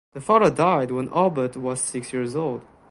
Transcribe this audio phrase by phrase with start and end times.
[0.13, 2.63] The father died when Albert was six years old.